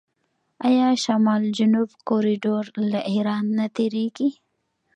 آیا 0.67 0.87
شمال 1.03 1.43
جنوب 1.57 1.89
کوریډور 2.07 2.65
له 2.91 2.99
ایران 3.11 3.45
نه 3.57 3.65
تیریږي؟ 3.75 4.29